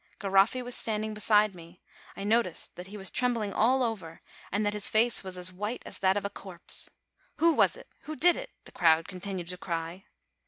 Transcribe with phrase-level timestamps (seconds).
[0.19, 1.79] Garoffi was standing beside me.
[2.17, 5.83] I noticed that he was trembling all over, and that his face was as white
[5.85, 6.89] as that of a corpse.
[7.35, 7.87] "Who was it?
[8.05, 10.05] Who did it?" the crowd continue to cry.